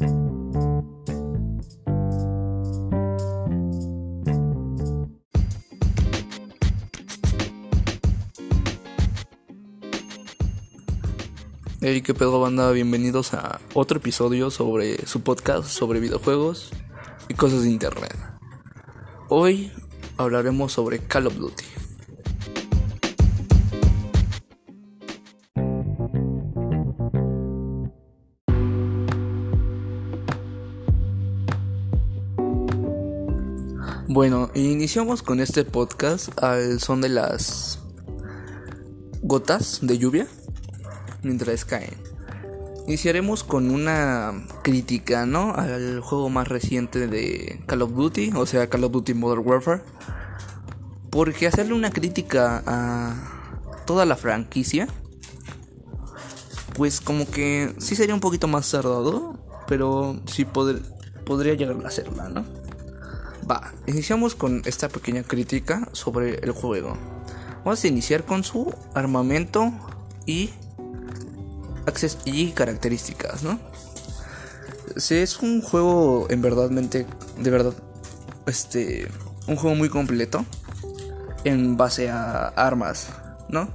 [0.00, 0.06] Hey,
[12.02, 16.70] qué pedo banda, bienvenidos a otro episodio sobre su podcast sobre videojuegos
[17.28, 18.16] y cosas de internet.
[19.28, 19.70] Hoy
[20.16, 21.79] hablaremos sobre Call of Duty.
[34.20, 37.78] Bueno, iniciamos con este podcast al son de las
[39.22, 40.26] gotas de lluvia
[41.22, 41.96] mientras caen.
[42.86, 45.54] Iniciaremos con una crítica, ¿no?
[45.54, 49.80] Al juego más reciente de Call of Duty, o sea, Call of Duty Modern Warfare.
[51.08, 54.86] Porque hacerle una crítica a toda la franquicia,
[56.74, 62.28] pues como que sí sería un poquito más tardado, pero sí podría llegar a hacerla,
[62.28, 62.59] ¿no?
[63.48, 66.96] Va, iniciamos con esta pequeña crítica sobre el juego.
[67.64, 69.72] Vamos a iniciar con su armamento
[70.26, 70.50] y
[72.24, 73.58] y características, ¿no?
[74.96, 77.74] Si es un juego en verdad, de verdad,
[78.46, 79.08] este,
[79.46, 80.44] un juego muy completo
[81.44, 83.08] en base a armas,
[83.48, 83.68] ¿no?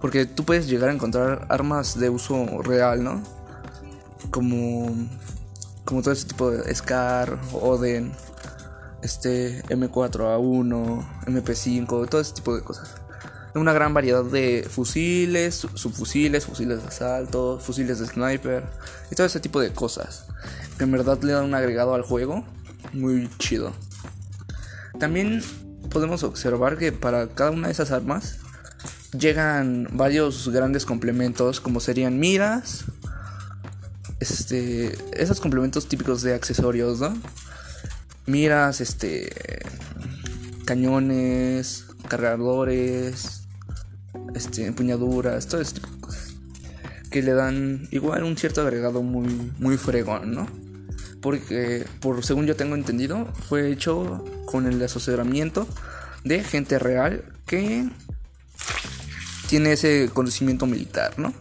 [0.00, 3.22] Porque tú puedes llegar a encontrar armas de uso real, ¿no?
[4.30, 4.94] Como,
[5.84, 8.12] como todo ese tipo de Scar, Oden,
[9.06, 12.94] este M4A1, MP5, todo ese tipo de cosas
[13.60, 18.64] una gran variedad de fusiles, subfusiles, fusiles de asalto, fusiles de sniper
[19.10, 20.26] y todo ese tipo de cosas.
[20.78, 22.44] En verdad le dan un agregado al juego
[22.92, 23.72] muy chido.
[24.98, 25.42] También
[25.90, 28.38] podemos observar que para cada una de esas armas
[29.18, 32.84] llegan varios grandes complementos como serían miras,
[34.20, 37.16] este, esos complementos típicos de accesorios, ¿no?
[38.26, 39.30] Miras, este,
[40.64, 43.46] cañones, cargadores,
[44.34, 45.62] este, empuñaduras, todo
[46.00, 46.34] cosas.
[47.10, 50.48] Que le dan igual un cierto agregado muy, muy fregón, ¿no?
[51.22, 55.66] Porque, por según yo tengo entendido, fue hecho con el asesoramiento
[56.24, 57.88] de gente real que
[59.48, 61.32] tiene ese conocimiento militar, ¿no?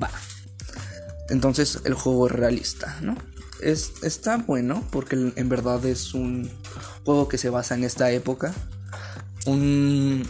[0.00, 0.10] Va.
[1.30, 3.16] Entonces el juego es realista, ¿no?
[3.60, 6.50] Es, está bueno porque en verdad es un
[7.04, 8.52] juego que se basa en esta época.
[9.46, 10.28] Un,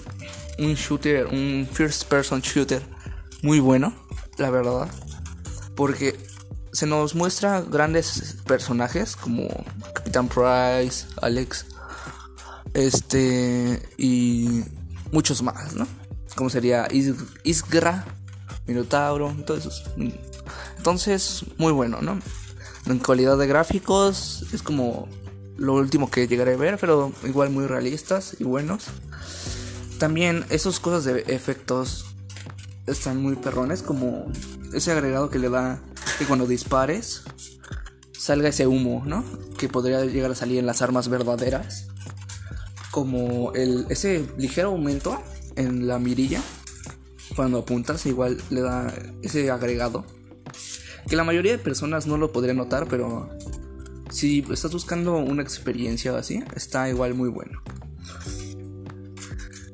[0.59, 2.83] un shooter, un first person shooter
[3.43, 3.94] muy bueno,
[4.37, 4.89] la verdad.
[5.75, 6.19] Porque
[6.72, 9.49] se nos muestra grandes personajes como
[9.95, 11.66] Capitán Price, Alex,
[12.75, 14.62] este y
[15.12, 15.87] muchos más, ¿no?
[16.34, 16.89] Como sería
[17.43, 18.05] Isgra,
[18.66, 19.84] Minotauro, todos esos.
[20.77, 22.21] Entonces, muy bueno, ¿no?
[22.87, 25.09] En calidad de gráficos es como
[25.56, 28.87] lo último que llegaré a ver, pero igual muy realistas y buenos.
[29.99, 32.06] También esas cosas de efectos
[32.87, 34.31] están muy perrones, como
[34.72, 35.81] ese agregado que le da
[36.19, 37.22] que cuando dispares
[38.16, 39.25] salga ese humo, ¿no?
[39.56, 41.89] Que podría llegar a salir en las armas verdaderas.
[42.91, 45.22] Como el, ese ligero aumento
[45.56, 46.41] en la mirilla
[47.37, 50.05] cuando apuntas, igual le da ese agregado.
[51.09, 53.31] Que la mayoría de personas no lo podría notar, pero
[54.11, 57.63] si estás buscando una experiencia así, está igual muy bueno.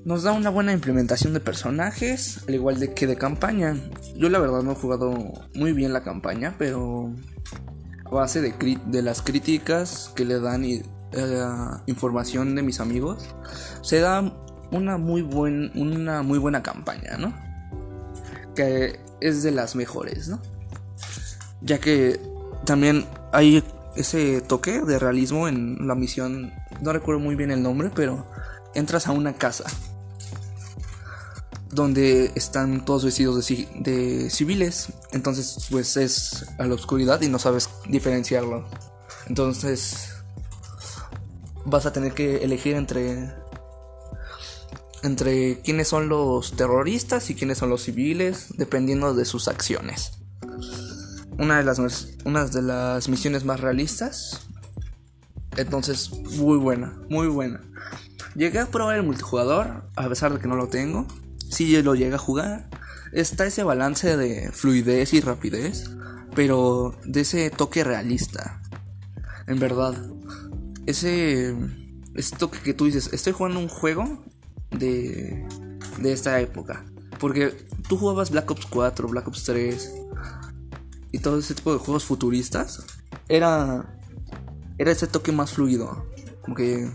[0.04, 3.76] Nos da una buena implementación de personajes, al igual de que de campaña.
[4.16, 5.14] Yo la verdad no he jugado
[5.54, 7.10] muy bien la campaña, pero
[8.04, 10.82] a base de, de las críticas que le dan y
[11.16, 11.46] eh,
[11.86, 13.34] información de mis amigos,
[13.82, 14.20] se da
[14.72, 17.34] una muy, buen, una muy buena campaña, ¿no?
[18.54, 20.40] Que es de las mejores, ¿no?
[21.64, 22.20] Ya que
[22.64, 23.64] también hay
[23.96, 28.26] ese toque de realismo en la misión, no recuerdo muy bien el nombre, pero
[28.74, 29.64] entras a una casa
[31.74, 34.88] donde están todos vestidos de, civiles.
[35.12, 38.64] Entonces, pues es a la oscuridad y no sabes diferenciarlo.
[39.26, 40.10] Entonces,
[41.64, 43.32] vas a tener que elegir entre
[45.02, 50.12] entre quiénes son los terroristas y quiénes son los civiles, dependiendo de sus acciones.
[51.38, 51.78] Una de las,
[52.24, 54.46] una de las misiones más realistas.
[55.56, 57.60] Entonces, muy buena, muy buena.
[58.34, 61.06] Llegué a probar el multijugador, a pesar de que no lo tengo
[61.54, 62.68] si lo llega a jugar,
[63.12, 65.90] está ese balance de fluidez y rapidez,
[66.34, 68.60] pero de ese toque realista.
[69.46, 69.94] En verdad,
[70.86, 71.54] ese,
[72.14, 74.24] ese toque que tú dices, estoy jugando un juego
[74.70, 75.46] de,
[75.98, 76.84] de esta época.
[77.20, 77.54] Porque
[77.88, 80.03] tú jugabas Black Ops 4, Black Ops 3 y
[81.24, 82.84] todo ese tipo de juegos futuristas,
[83.28, 83.98] era,
[84.76, 86.06] era ese toque más fluido,
[86.42, 86.88] como que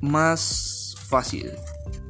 [0.00, 1.52] más fácil,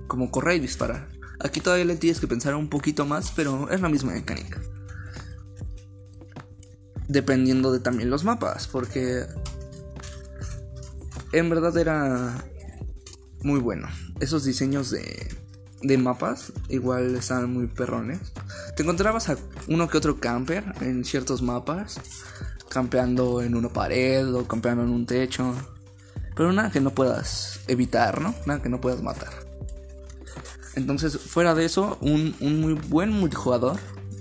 [0.06, 1.06] como correr y disparar.
[1.38, 4.58] Aquí todavía le tienes que pensar un poquito más, pero es la misma mecánica.
[7.06, 9.26] Dependiendo de también los mapas, porque
[11.32, 12.42] en verdad era
[13.42, 13.86] muy bueno.
[14.19, 15.28] Esos diseños de,
[15.82, 18.32] de mapas igual estaban muy perrones.
[18.78, 19.36] Te encontrabas a
[19.66, 22.00] uno que otro camper en ciertos mapas,
[22.69, 25.52] campeando en una pared o campeando en un techo.
[26.36, 28.36] Pero nada que no puedas evitar, ¿no?
[28.46, 29.32] Nada que no puedas matar.
[30.76, 33.80] Entonces, fuera de eso, un, un muy buen multijugador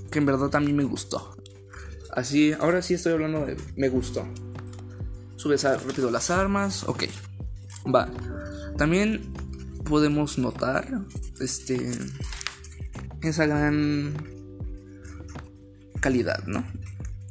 [0.09, 1.38] que en verdad mí me gustó.
[2.12, 4.27] Así, ahora sí estoy hablando de me gustó.
[5.36, 7.03] Subes rápido las armas, ok.
[7.94, 8.10] Va.
[8.75, 9.21] También
[9.83, 11.01] podemos notar
[11.39, 11.92] este
[13.21, 14.37] esa gran
[16.00, 16.64] calidad, ¿no?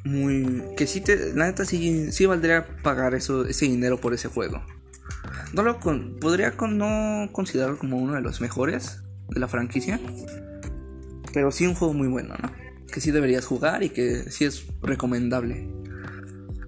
[0.04, 4.28] Muy que sí te la neta sí, sí valdría pagar eso ese dinero por ese
[4.28, 4.62] juego.
[5.52, 10.00] No lo con, podría con, no considerarlo como uno de los mejores de la franquicia,
[11.32, 12.50] pero sí un juego muy bueno, ¿no?
[12.92, 15.68] Que sí deberías jugar y que sí es recomendable.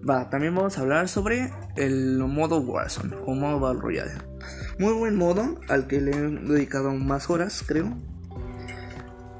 [0.08, 4.12] Va, también vamos a hablar sobre el modo Warzone o modo Battle Royale.
[4.78, 7.96] Muy buen modo al que le he dedicado más horas, creo.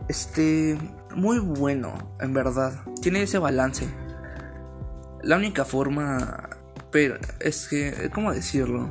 [0.08, 0.76] Este,
[1.14, 2.80] muy bueno, en verdad.
[3.00, 3.88] Tiene ese balance.
[5.22, 6.50] La única forma,
[6.90, 8.88] pero es que, ¿cómo decirlo?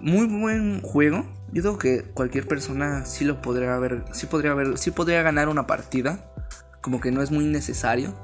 [0.00, 1.24] Muy buen juego.
[1.52, 5.48] Yo creo que cualquier persona sí lo podría ver, sí podría ver, sí podría ganar
[5.48, 6.30] una partida.
[6.80, 8.14] Como que no es muy necesario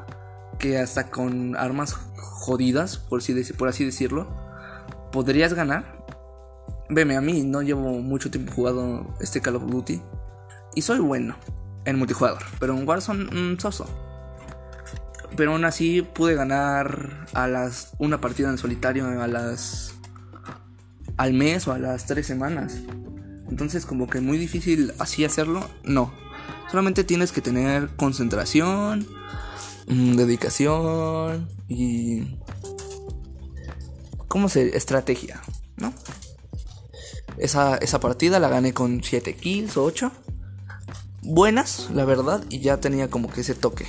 [0.58, 4.28] que hasta con armas jodidas, por así, por así decirlo,
[5.12, 6.04] podrías ganar.
[6.88, 10.02] Veme, a mí no llevo mucho tiempo jugado este Call of Duty
[10.74, 11.36] y soy bueno
[11.90, 13.86] en multijugador, pero en Warzone mm, soso.
[15.36, 19.94] Pero aún así pude ganar a las una partida en solitario a las
[21.16, 22.78] al mes o a las tres semanas.
[23.48, 26.12] Entonces como que muy difícil así hacerlo, no.
[26.70, 29.06] Solamente tienes que tener concentración,
[29.90, 32.36] Mm, dedicación y...
[34.28, 34.76] ¿Cómo se...?
[34.76, 35.42] Estrategia,
[35.76, 35.92] ¿no?
[37.38, 40.12] Esa, esa partida la gané con 7 kills o 8.
[41.32, 43.86] Buenas, la verdad, y ya tenía como que ese toque.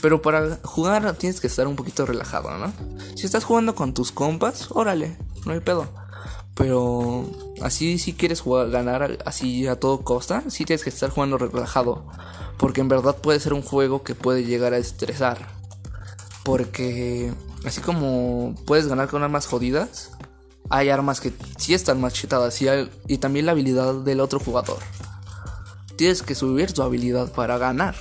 [0.00, 2.72] Pero para jugar tienes que estar un poquito relajado, ¿no?
[3.16, 5.88] Si estás jugando con tus compas, órale, no hay pedo.
[6.54, 7.28] Pero
[7.62, 12.06] así si quieres jugar, ganar así a todo costa, sí tienes que estar jugando relajado.
[12.58, 15.48] Porque en verdad puede ser un juego que puede llegar a estresar.
[16.44, 20.12] Porque así como puedes ganar con armas jodidas,
[20.70, 22.66] hay armas que sí están más chetadas y,
[23.08, 24.78] y también la habilidad del otro jugador.
[25.96, 27.94] Tienes que subir tu habilidad para ganar.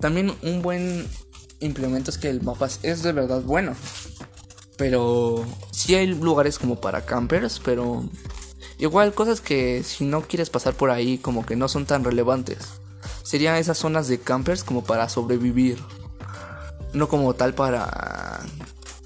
[0.00, 1.06] También un buen
[1.60, 3.74] implemento es que el mapa es de verdad bueno.
[4.76, 8.04] Pero sí hay lugares como para campers, pero
[8.78, 12.82] igual cosas que si no quieres pasar por ahí como que no son tan relevantes
[13.22, 15.78] serían esas zonas de campers como para sobrevivir.
[16.92, 18.40] No como tal para...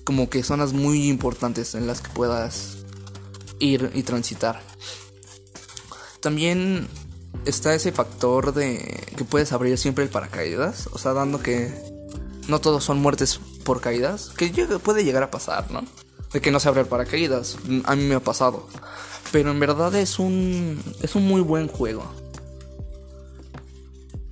[0.04, 2.78] Como que zonas muy importantes en las que puedas
[3.58, 4.60] ir y transitar.
[6.20, 6.88] También
[7.44, 10.88] está ese factor de que puedes abrir siempre el paracaídas.
[10.92, 11.72] O sea, dando que
[12.48, 14.30] no todos son muertes por caídas.
[14.36, 14.48] Que
[14.82, 15.84] puede llegar a pasar, ¿no?
[16.32, 17.56] De que no se abre el paracaídas.
[17.84, 18.68] A mí me ha pasado.
[19.32, 22.04] Pero en verdad es un, es un muy buen juego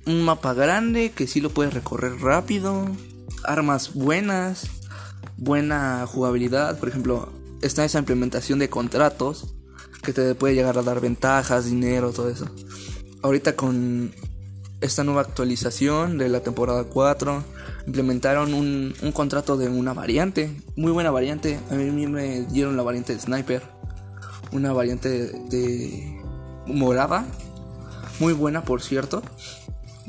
[0.05, 2.85] un mapa grande que sí lo puedes recorrer rápido,
[3.43, 4.67] armas buenas,
[5.37, 7.29] buena jugabilidad, por ejemplo,
[7.61, 9.55] está esa implementación de contratos
[10.03, 12.45] que te puede llegar a dar ventajas, dinero, todo eso.
[13.25, 14.13] Ahorita con
[14.81, 17.43] esta nueva actualización de la temporada 4
[17.87, 22.83] implementaron un, un contrato de una variante, muy buena variante, a mí me dieron la
[22.83, 23.63] variante de sniper,
[24.51, 26.21] una variante de
[26.67, 27.25] morada,
[28.19, 29.23] muy buena por cierto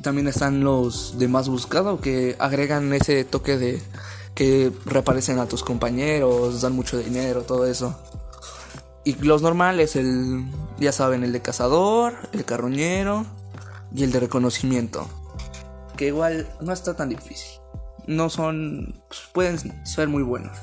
[0.03, 3.81] también están los de más buscado que agregan ese toque de
[4.35, 7.99] que reaparecen a tus compañeros, dan mucho dinero, todo eso.
[9.07, 10.47] Y los normales, el,
[10.81, 13.25] ya saben, el de cazador, el carroñero
[13.95, 15.09] y el de reconocimiento.
[15.97, 17.61] Que igual no está tan difícil.
[18.09, 20.59] No son, pues, pueden ser muy buenos.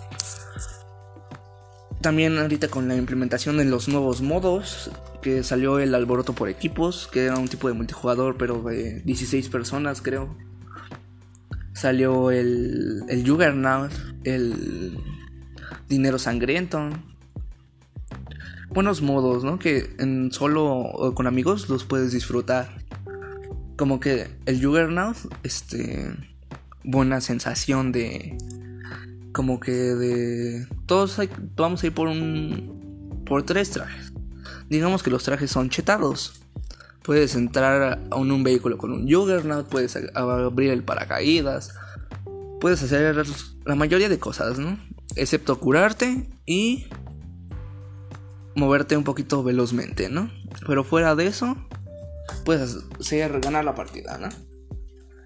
[2.01, 7.07] También ahorita con la implementación de los nuevos modos, que salió el alboroto por equipos,
[7.09, 10.35] que era un tipo de multijugador, pero de 16 personas creo.
[11.71, 13.93] Salió el, el Juggernaut,
[14.25, 14.97] el
[15.87, 16.89] Dinero Sangriento.
[18.73, 19.59] Buenos modos, ¿no?
[19.59, 22.69] Que en solo o con amigos los puedes disfrutar.
[23.77, 26.11] Como que el Juggernaut, este
[26.83, 28.35] buena sensación de
[29.31, 31.19] como que de todos
[31.55, 34.11] vamos a ir por un por tres trajes.
[34.71, 36.41] Digamos que los trajes son chetados.
[37.03, 41.75] Puedes entrar a un vehículo con un Juggernaut, puedes abrir el paracaídas,
[42.59, 43.23] puedes hacer
[43.65, 44.79] la mayoría de cosas, ¿no?
[45.15, 46.87] Excepto curarte y
[48.55, 50.31] moverte un poquito velozmente, ¿no?
[50.67, 51.57] Pero fuera de eso,
[52.45, 54.29] puedes hacer ganar la partida, ¿no?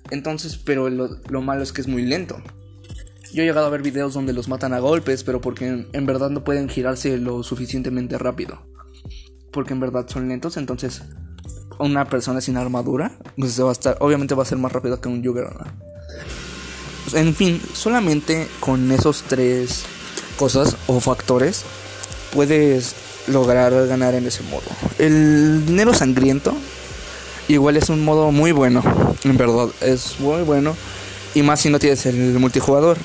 [0.09, 2.41] Entonces, pero lo, lo malo es que es muy lento.
[3.33, 6.29] Yo he llegado a ver videos donde los matan a golpes, pero porque en, verdad
[6.29, 8.61] no pueden girarse lo suficientemente rápido.
[9.51, 11.01] Porque en verdad son lentos, entonces
[11.79, 15.09] una persona sin armadura pues va a estar, obviamente va a ser más rápido que
[15.09, 15.67] un Juggernaut.
[17.13, 19.83] En fin, solamente con esos tres
[20.37, 21.63] cosas o factores
[22.33, 22.95] puedes
[23.27, 24.63] lograr ganar en ese modo.
[24.97, 26.55] El dinero sangriento
[27.47, 28.83] igual es un modo muy bueno,
[29.23, 30.75] en verdad, es muy bueno
[31.33, 32.97] y más si no tienes el multijugador.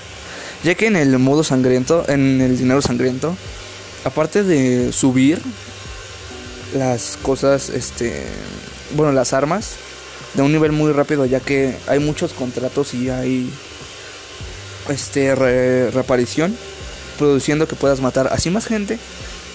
[0.64, 3.37] Ya que en el modo sangriento, en el dinero sangriento,
[4.05, 5.41] aparte de subir
[6.75, 8.25] las cosas, este,
[8.95, 9.73] bueno, las armas,
[10.35, 13.50] de un nivel muy rápido, ya que hay muchos contratos y hay,
[14.88, 16.57] este, reaparición,
[17.19, 18.99] produciendo que puedas matar así más gente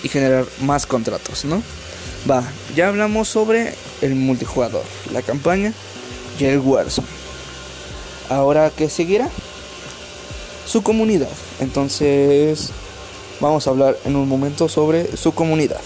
[0.08, 1.62] y generar más contratos, ¿no?
[2.30, 2.44] Va,
[2.76, 5.74] ya hablamos sobre el multijugador, la campaña
[6.40, 7.08] y el Warzone.
[8.30, 9.30] Ahora, ¿qué seguirá?
[10.68, 11.30] su comunidad.
[11.60, 12.72] Entonces,
[13.40, 15.82] vamos a hablar en un momento sobre su comunidad.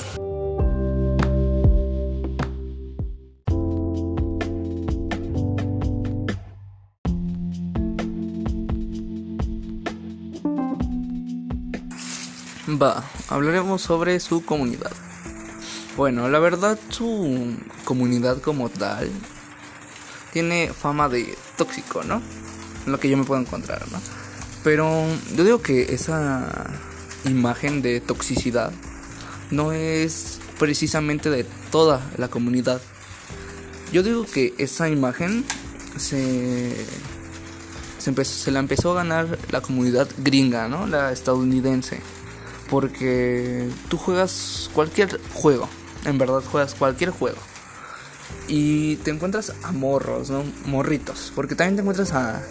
[12.82, 14.92] Va, hablaremos sobre su comunidad.
[15.96, 19.10] Bueno, la verdad su comunidad como tal
[20.34, 22.22] tiene fama de tóxico, ¿no?
[22.86, 24.00] Lo que yo me puedo encontrar, ¿no?
[24.64, 26.70] Pero yo digo que esa
[27.26, 28.72] imagen de toxicidad
[29.50, 32.82] no es precisamente de toda la comunidad.
[33.94, 35.46] Yo digo que esa imagen
[35.98, 36.76] se,
[37.98, 40.86] se, la empezó a ganar la comunidad gringa, ¿no?
[40.86, 42.02] La estadounidense.
[42.72, 45.70] Porque tú juegas cualquier juego,
[46.06, 47.38] en verdad juegas cualquier juego.
[48.48, 50.44] Y te encuentras a morros, ¿no?
[50.66, 51.32] Morritos.
[51.36, 52.42] Porque también te encuentras a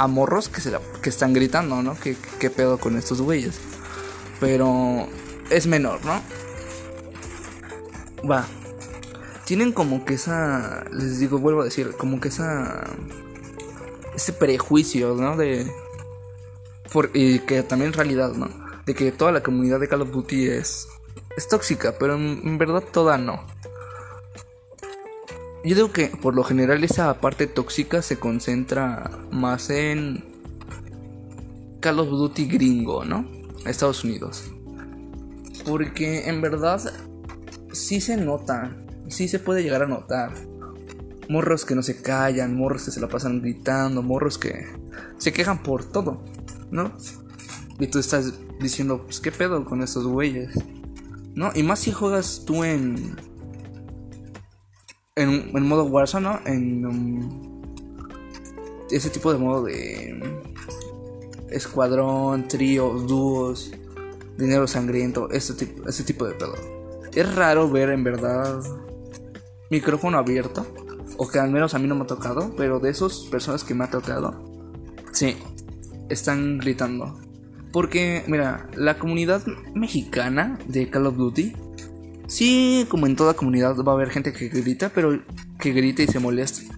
[0.00, 0.72] a morros que, se
[1.02, 1.94] que están gritando, ¿no?
[1.98, 3.60] ¿Qué, ¿Qué pedo con estos güeyes?
[4.40, 5.06] Pero
[5.50, 6.22] es menor, ¿no?
[8.28, 8.46] Va.
[9.44, 10.84] Tienen como que esa.
[10.90, 12.84] Les digo, vuelvo a decir, como que esa.
[14.14, 15.36] Ese prejuicio, ¿no?
[15.36, 15.70] De.
[16.92, 18.48] Por, y que también realidad, ¿no?
[18.90, 20.88] De que toda la comunidad de Call of Duty es.
[21.36, 23.46] Es tóxica, pero en verdad toda no.
[25.64, 30.24] Yo digo que por lo general esa parte tóxica se concentra más en
[31.78, 33.30] Call of Duty gringo, ¿no?
[33.64, 34.50] Estados Unidos.
[35.64, 36.80] Porque en verdad
[37.70, 40.32] sí se nota, sí se puede llegar a notar.
[41.28, 44.66] Morros que no se callan, morros que se la pasan gritando, morros que
[45.16, 46.24] se quejan por todo,
[46.72, 46.92] ¿no?
[47.80, 50.50] Y tú estás diciendo, pues qué pedo con estos güeyes,
[51.34, 51.50] ¿no?
[51.54, 53.16] Y más si juegas tú en
[55.20, 56.40] en, modo Warzone, ¿no?
[56.46, 57.62] En um,
[58.90, 60.40] ese tipo de modo de
[61.50, 63.72] escuadrón, tríos, dúos,
[64.38, 66.54] dinero sangriento, ese tipo, ese tipo de pedo.
[67.14, 68.60] Es raro ver en verdad
[69.70, 70.66] micrófono abierto,
[71.16, 73.74] o que al menos a mí no me ha tocado, pero de esas personas que
[73.74, 74.34] me ha tocado,
[75.12, 75.36] sí,
[76.08, 77.18] están gritando.
[77.72, 79.42] Porque, mira, la comunidad
[79.74, 81.54] mexicana de Call of Duty
[82.30, 85.20] Sí, como en toda comunidad va a haber gente que grita, pero
[85.58, 86.72] que grita y se molesta.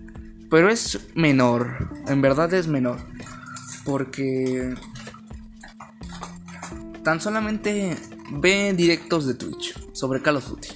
[0.48, 2.96] Pero es menor, en verdad es menor.
[3.84, 4.74] Porque
[7.04, 7.98] tan solamente
[8.30, 10.68] ve directos de Twitch sobre Call of Duty.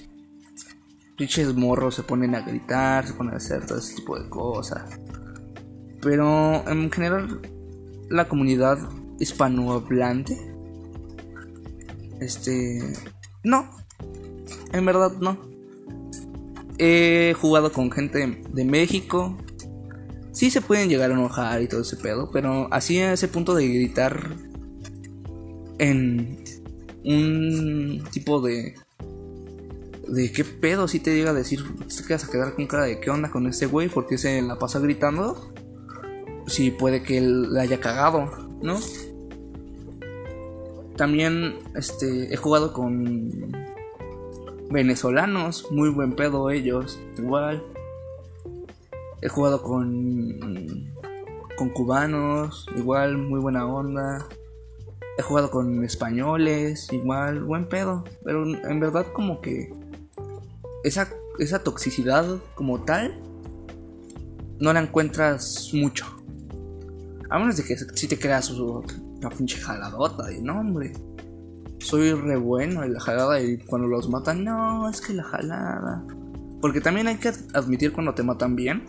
[1.17, 5.01] Twitches morros se ponen a gritar, se ponen a hacer todo ese tipo de cosas.
[6.03, 7.41] Pero en general,
[8.11, 8.79] la comunidad
[9.19, 10.37] hispanohablante,
[12.21, 12.81] este,
[13.43, 13.71] no,
[14.73, 15.39] en verdad no.
[16.79, 19.37] He jugado con gente de México.
[20.33, 23.55] Sí se pueden llegar a enojar y todo ese pedo, pero así a ese punto
[23.55, 24.37] de gritar
[25.79, 26.45] en
[27.05, 28.75] un tipo de
[30.09, 33.01] de qué pedo si te llega a decir, te quedas a quedar con cara de
[33.01, 35.53] qué onda con ese güey porque se la pasa gritando.
[36.47, 38.79] Si puede que él la haya cagado, ¿no?
[40.97, 43.53] También este he jugado con
[44.71, 47.63] venezolanos, muy buen pedo ellos, igual.
[49.23, 50.87] He jugado con
[51.57, 54.27] con cubanos, igual muy buena onda.
[55.19, 58.05] He jugado con españoles, igual, buen pedo.
[58.23, 59.73] Pero en verdad como que
[60.85, 61.09] esa,
[61.39, 63.19] esa toxicidad como tal
[64.61, 66.16] no la encuentras mucho.
[67.31, 70.93] A menos de que si te creas una pinche jaladota y no, hombre.
[71.79, 76.05] Soy re bueno en la jalada y cuando los matan, no, es que la jalada.
[76.61, 78.85] Porque también hay que admitir cuando te matan bien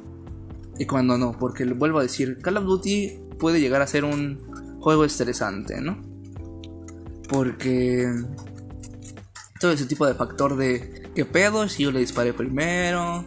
[0.79, 1.34] y cuando no.
[1.34, 4.39] Porque vuelvo a decir, Call of Duty puede llegar a ser un
[4.79, 6.01] juego estresante, ¿no?
[7.29, 8.10] Porque
[9.60, 13.25] todo ese tipo de factor de qué pedo si yo le disparé primero,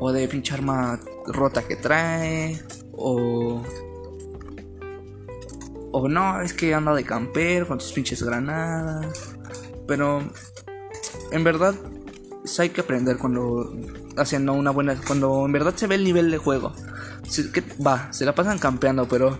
[0.00, 2.60] o de pinche arma rota que trae,
[2.92, 3.62] o.
[5.92, 9.36] O no, es que anda de camper con sus pinches granadas.
[9.86, 10.22] Pero
[11.32, 11.74] en verdad
[12.58, 13.74] hay que aprender cuando
[14.16, 14.96] haciendo una buena.
[15.06, 16.72] Cuando en verdad se ve el nivel de juego.
[17.52, 19.38] que, va, se la pasan campeando, pero.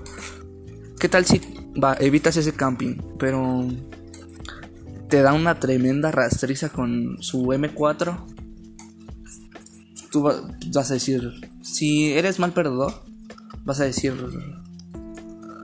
[0.98, 1.40] ¿Qué tal si
[1.82, 2.96] va, evitas ese camping?
[3.18, 3.66] Pero
[5.08, 8.26] te da una tremenda rastriza con su M4.
[10.10, 12.92] Tú vas a decir, si eres mal perdedor,
[13.64, 14.14] vas a decir,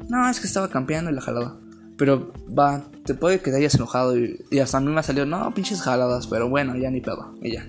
[0.08, 1.58] no, es que estaba campeando en la jalada.
[1.96, 5.24] Pero va, te puede que te hayas enojado y, hasta a mí me ha salido,
[5.24, 7.66] no, pinches jaladas, pero bueno, ya ni pedo, y ya.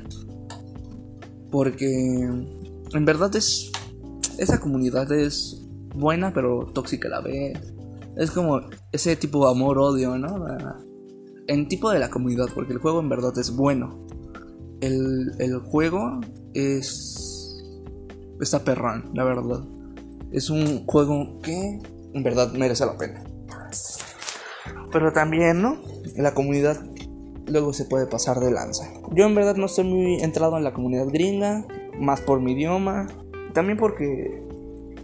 [1.50, 2.24] Porque
[2.94, 3.72] en verdad es,
[4.38, 5.65] esa comunidad es
[5.96, 7.58] buena, pero tóxica a la vez.
[8.17, 10.46] Es como ese tipo de amor-odio, ¿no?
[11.48, 14.06] En tipo de la comunidad, porque el juego en verdad es bueno.
[14.82, 16.20] El, el juego
[16.53, 17.63] es.
[18.41, 19.63] Está perrón, la verdad.
[20.32, 21.79] Es un juego que
[22.14, 23.24] en verdad merece la pena.
[24.92, 25.82] Pero también, ¿no?
[26.16, 26.80] La comunidad
[27.48, 28.90] luego se puede pasar de lanza.
[29.12, 31.66] Yo en verdad no estoy muy entrado en la comunidad gringa,
[32.00, 33.08] más por mi idioma,
[33.54, 34.44] también porque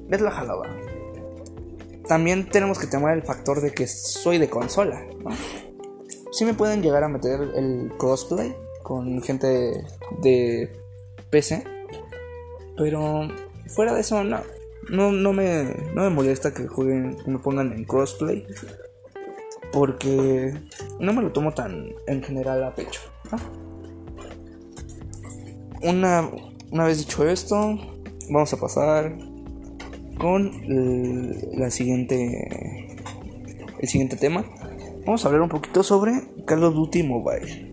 [0.09, 0.63] es la jalada.
[2.07, 5.31] También tenemos que tener el factor de que soy de consola, ¿no?
[6.31, 9.85] Sí me pueden llegar a meter el crossplay con gente
[10.21, 10.69] de
[11.29, 11.63] PC,
[12.75, 13.27] pero
[13.67, 14.39] fuera de eso no,
[14.89, 18.45] no, me, no me molesta que jueguen, me pongan en crossplay
[19.71, 20.53] porque
[20.99, 23.01] no me lo tomo tan en general a pecho.
[25.81, 26.29] Una,
[26.71, 27.77] una vez dicho esto,
[28.29, 29.17] vamos a pasar
[30.17, 32.95] con el, la siguiente,
[33.79, 34.45] el siguiente tema.
[35.05, 37.72] Vamos a hablar un poquito sobre Call of Duty Mobile.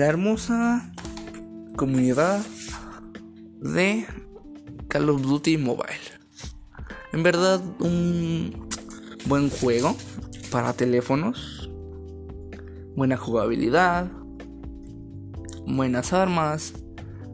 [0.00, 0.90] La hermosa
[1.76, 2.40] comunidad
[3.60, 4.06] de
[4.88, 6.00] Call of Duty Mobile.
[7.12, 8.66] En verdad, un
[9.26, 9.94] buen juego
[10.50, 11.70] para teléfonos.
[12.96, 14.10] Buena jugabilidad.
[15.66, 16.72] Buenas armas.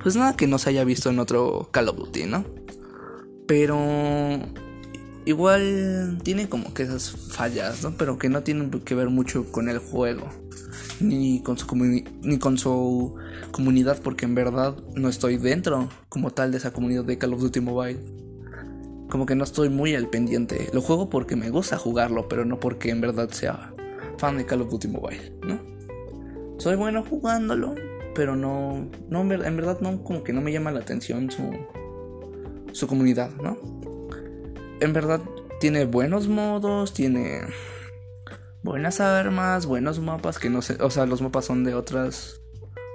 [0.03, 2.45] Pues nada que no se haya visto en otro Call of Duty, ¿no?
[3.47, 3.79] Pero
[5.25, 7.97] igual tiene como que esas fallas, ¿no?
[7.97, 10.29] Pero que no tienen que ver mucho con el juego
[11.01, 11.67] ni con su,
[12.23, 13.15] ni con su
[13.51, 17.41] comunidad porque en verdad no estoy dentro como tal de esa comunidad de Call of
[17.41, 18.01] Duty Mobile.
[19.09, 20.69] Como que no estoy muy al pendiente.
[20.73, 23.73] Lo juego porque me gusta jugarlo, pero no porque en verdad sea
[24.19, 25.61] fan de Call of Duty Mobile, ¿no?
[26.59, 27.75] Soy bueno jugándolo,
[28.15, 31.53] pero no, no en verdad no como que no me llama la atención su
[32.77, 33.57] su comunidad, ¿no?
[34.81, 35.21] En verdad
[35.61, 37.41] tiene buenos modos, tiene
[38.67, 42.43] buenas armas, buenos mapas, que no sé, o sea, los mapas son de otros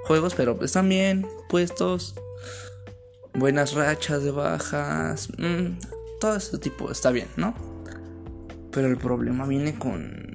[0.04, 2.14] juegos, pero están bien puestos,
[3.32, 5.78] buenas rachas de bajas, mm,
[6.20, 7.54] todo ese tipo está bien, ¿no?
[8.70, 10.30] Pero el problema viene con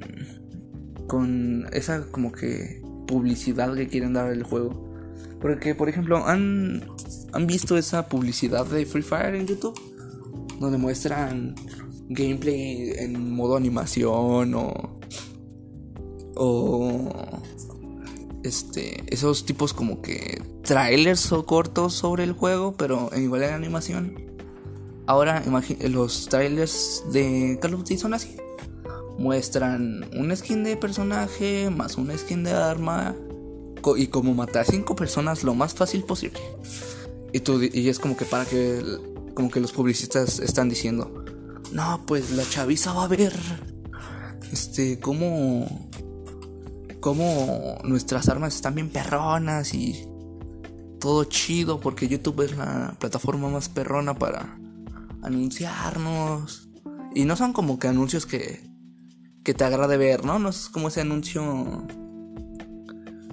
[1.08, 4.92] con esa como que publicidad que quieren dar al juego.
[5.40, 6.84] Porque, por ejemplo, ¿han,
[7.32, 9.80] han visto esa publicidad de Free Fire en YouTube?
[10.60, 11.56] Donde muestran
[12.10, 14.97] gameplay en modo animación o
[16.38, 17.10] o
[18.44, 23.54] este esos tipos como que trailers o cortos sobre el juego, pero en igual en
[23.54, 24.28] animación.
[25.06, 25.44] Ahora
[25.90, 28.36] los trailers de Call of Duty son así.
[29.18, 33.16] Muestran un skin de personaje más un skin de arma
[33.96, 36.40] y como matar a cinco personas lo más fácil posible.
[37.32, 38.84] Y, tú, y es como que para que
[39.34, 41.24] como que los publicistas están diciendo,
[41.72, 43.34] no, pues la chaviza va a ver
[44.52, 45.90] este cómo
[47.00, 50.08] como nuestras armas están bien perronas y
[51.00, 54.58] todo chido porque YouTube es la plataforma más perrona para
[55.22, 56.70] anunciarnos.
[57.14, 58.70] Y no son como que anuncios que,
[59.44, 60.40] que te agrade ver, ¿no?
[60.40, 61.88] No es como ese anuncio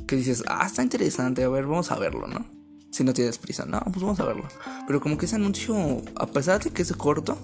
[0.07, 2.47] que dices, ah, está interesante, a ver, vamos a verlo, ¿no?
[2.91, 4.45] Si no tienes prisa, no, pues vamos a verlo.
[4.87, 5.77] Pero como que ese anuncio,
[6.17, 7.37] a pesar de que es corto,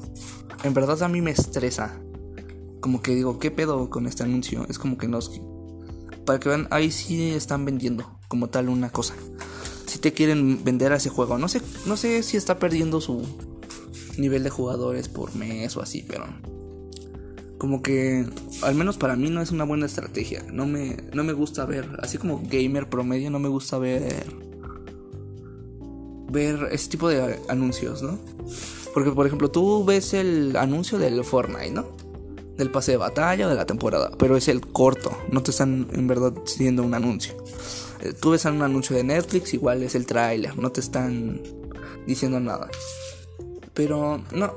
[0.63, 1.99] en verdad a mí me estresa.
[2.81, 4.65] Como que digo, ¿qué pedo con este anuncio?
[4.69, 5.41] Es como que nos...
[6.31, 9.17] Para que vean, ahí sí están vendiendo como tal una cosa
[9.87, 11.39] si te quieren vender a ese juego.
[11.39, 13.27] No sé, no sé si está perdiendo su
[14.17, 16.27] nivel de jugadores por mes o así, pero
[17.59, 18.25] como que
[18.63, 20.45] al menos para mí no es una buena estrategia.
[20.53, 24.25] No me, no me gusta ver, así como gamer promedio, no me gusta ver
[26.31, 28.21] ver ese tipo de anuncios, ¿no?
[28.95, 31.89] Porque por ejemplo, tú ves el anuncio del Fortnite, ¿no?
[32.61, 35.89] Del pase de batalla o de la temporada, pero es el corto, no te están
[35.93, 37.35] en verdad siendo un anuncio.
[38.03, 41.41] Eh, tú ves un anuncio de Netflix, igual es el tráiler, no te están
[42.07, 42.69] diciendo nada.
[43.73, 44.55] Pero no,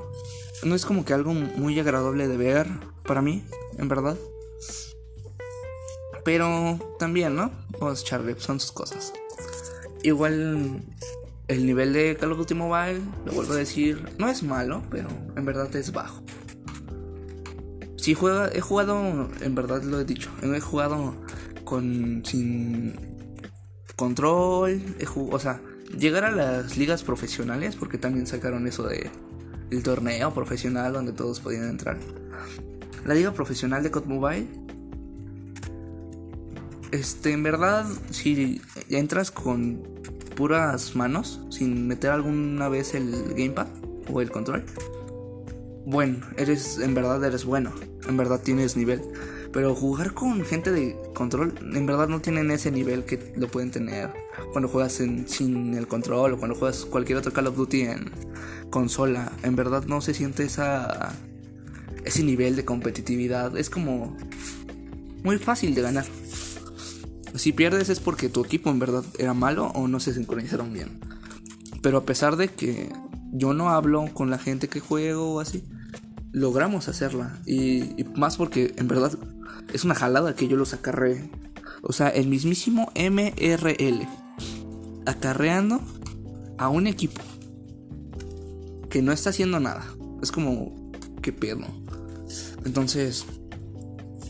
[0.64, 2.66] no es como que algo muy agradable de ver
[3.06, 3.42] para mí,
[3.78, 4.18] en verdad.
[6.26, 7.52] Pero también, ¿no?
[7.80, 9.14] A echarle, son sus cosas.
[10.02, 10.82] Igual
[11.48, 15.08] el nivel de Call of Duty Mobile, lo vuelvo a decir, no es malo, pero
[15.36, 16.22] en verdad es bajo.
[18.04, 21.14] Si juega, he jugado, en verdad lo he dicho, he jugado
[21.64, 22.94] con sin
[23.96, 24.82] control,
[25.30, 25.62] o sea,
[25.98, 29.10] llegar a las ligas profesionales, porque también sacaron eso de
[29.70, 31.98] el torneo profesional donde todos podían entrar.
[33.06, 34.48] La liga profesional de COD Mobile.
[36.90, 39.82] Este, en verdad, si entras con
[40.36, 43.68] puras manos, sin meter alguna vez el gamepad
[44.12, 44.62] o el control,
[45.86, 47.72] bueno, eres, en verdad eres bueno,
[48.08, 49.02] en verdad tienes nivel.
[49.52, 53.70] Pero jugar con gente de control, en verdad no tienen ese nivel que lo pueden
[53.70, 54.10] tener
[54.52, 58.10] cuando juegas sin el control o cuando juegas cualquier otro Call of Duty en
[58.70, 59.30] consola.
[59.44, 61.14] En verdad no se siente esa
[62.04, 63.56] ese nivel de competitividad.
[63.56, 64.16] Es como
[65.22, 66.04] muy fácil de ganar.
[67.34, 71.00] Si pierdes es porque tu equipo en verdad era malo o no se sincronizaron bien.
[71.82, 72.90] Pero a pesar de que
[73.32, 75.64] yo no hablo con la gente que juego o así,
[76.34, 77.38] logramos hacerla.
[77.46, 79.12] Y, más porque en verdad
[79.72, 81.30] es una jalada que yo los acarré.
[81.80, 84.06] O sea, el mismísimo MRL.
[85.06, 85.80] Acarreando
[86.58, 87.22] a un equipo
[88.90, 89.84] que no está haciendo nada.
[90.22, 90.92] Es como,
[91.22, 91.66] ¿qué pedo?
[92.64, 93.24] Entonces,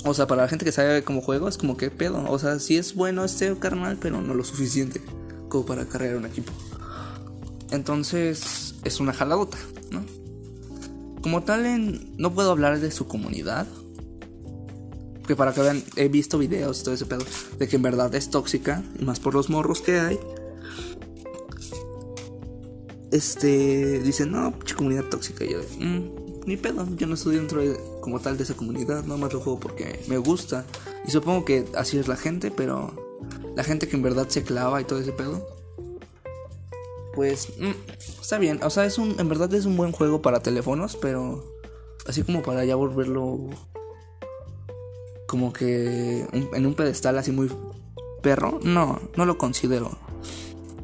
[0.05, 2.25] o sea, para la gente que sabe cómo juego, es como, ¿qué pedo?
[2.31, 5.01] O sea, sí es bueno este carnal, pero no lo suficiente
[5.49, 6.53] como para acarrear un equipo.
[7.71, 9.57] Entonces, es una jaladota,
[9.91, 10.05] ¿no?
[11.25, 13.67] Como tal, en, no puedo hablar de su comunidad
[15.27, 17.25] que para que vean, he visto videos todo ese pedo
[17.59, 20.21] de que en verdad es tóxica, y más por los morros que hay.
[23.11, 25.47] Este, dicen, no, comunidad tóxica.
[25.47, 29.05] Y yo, mm, ni pedo, yo no estoy dentro de, como tal de esa comunidad,
[29.05, 30.67] no más lo juego porque me gusta.
[31.09, 32.93] Y supongo que así es la gente, pero
[33.57, 35.49] la gente que en verdad se clava y todo ese pedo.
[37.15, 40.43] Pues mm, está bien, o sea, es un, en verdad es un buen juego para
[40.43, 41.45] teléfonos, pero
[42.07, 43.51] así como para ya volverlo
[45.27, 47.51] como que en un pedestal así muy
[48.23, 49.99] perro, no, no lo considero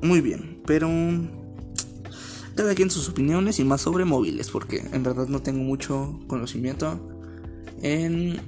[0.03, 0.89] muy bien, pero
[2.55, 7.01] cada quien sus opiniones y más sobre móviles, porque en verdad no tengo mucho conocimiento
[7.83, 8.41] en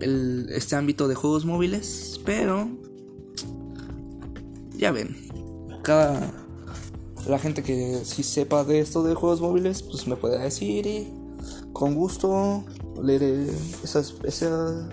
[0.00, 2.68] este ámbito de juegos móviles, pero
[4.76, 5.16] ya ven,
[5.82, 6.45] cada
[7.28, 11.12] la gente que sí sepa de esto de juegos móviles, pues me puede decir y
[11.72, 12.64] con gusto
[13.02, 13.48] leeré
[13.82, 14.88] esas, esa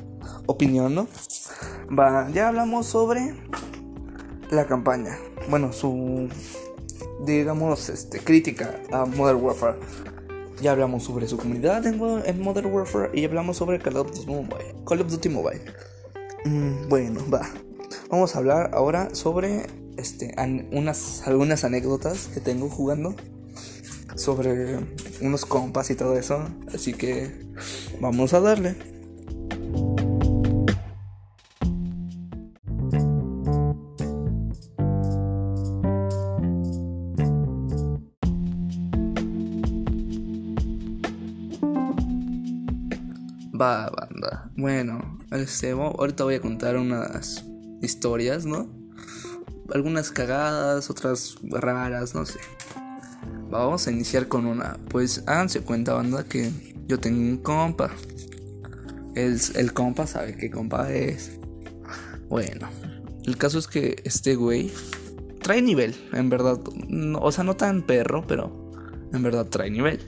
[0.45, 1.07] opinión, ¿no?
[1.97, 3.35] Va, ya hablamos sobre
[4.51, 5.17] la campaña.
[5.49, 6.29] Bueno, su
[7.25, 9.77] digamos este crítica a Modern Warfare.
[10.61, 11.97] Ya hablamos sobre su comunidad en,
[12.41, 14.75] Modern Warfare y hablamos sobre Call of Duty Mobile.
[14.87, 15.61] Call of Duty Mobile.
[16.45, 17.49] Mm, bueno, va.
[18.09, 19.65] Vamos a hablar ahora sobre
[19.97, 20.33] este
[20.71, 23.15] unas algunas anécdotas que tengo jugando
[24.15, 24.79] sobre
[25.21, 27.31] unos compas y todo eso, así que
[27.99, 28.75] vamos a darle.
[43.59, 44.51] Va, banda.
[44.57, 47.45] Bueno, este, ahorita voy a contar unas
[47.81, 48.82] historias, ¿no?
[49.71, 52.39] Algunas cagadas, otras raras, no sé.
[53.49, 54.77] Vamos a iniciar con una.
[54.89, 56.51] Pues háganse cuenta, banda, que
[56.87, 57.91] yo tengo un compa.
[59.15, 61.37] El, el compa sabe qué compa es.
[62.29, 62.67] Bueno,
[63.25, 64.71] el caso es que este güey
[65.41, 66.59] trae nivel, en verdad.
[67.21, 68.71] o sea, no tan perro, pero
[69.13, 69.99] en verdad trae nivel.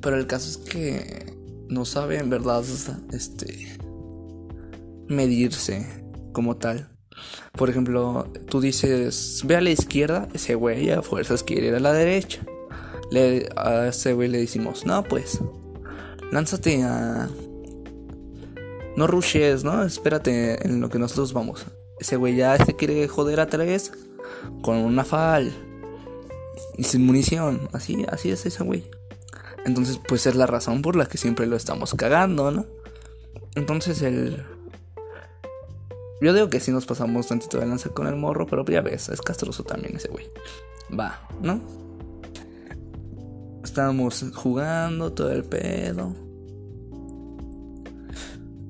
[0.00, 1.36] Pero el caso es que
[1.68, 2.64] no sabe en verdad
[3.12, 3.76] este
[5.08, 5.86] medirse
[6.32, 6.90] como tal.
[7.52, 11.80] Por ejemplo, tú dices, ve a la izquierda, ese güey a fuerzas quiere ir a
[11.80, 12.40] la derecha.
[13.10, 15.40] Le, a ese güey le decimos, no, pues,
[16.30, 17.28] lánzate a...
[18.96, 19.82] No rushes, ¿no?
[19.84, 21.66] Espérate en lo que nosotros vamos.
[21.98, 23.92] Ese güey ya se quiere joder a tres
[24.62, 25.52] con una fal
[26.76, 27.68] y sin munición.
[27.72, 28.84] Así, así es ese güey.
[29.64, 32.66] Entonces, pues es la razón por la que siempre lo estamos cagando, ¿no?
[33.54, 34.44] Entonces el
[36.20, 39.08] yo digo que sí nos pasamos tantito de lanza con el morro, pero ya ves,
[39.08, 40.26] es castroso también ese güey.
[40.98, 41.60] Va, ¿no?
[43.64, 46.14] Estábamos jugando todo el pedo.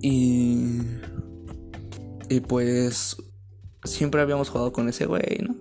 [0.01, 0.81] Y.
[2.29, 3.17] Y pues.
[3.85, 5.55] Siempre habíamos jugado con ese güey, ¿no?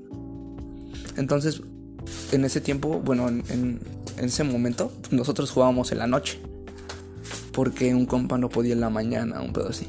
[1.15, 1.61] Entonces,
[2.33, 3.79] en ese tiempo, bueno, en, en,
[4.17, 6.39] ese momento, nosotros jugábamos en la noche.
[7.53, 9.87] Porque un compa no podía en la mañana, un pedo así.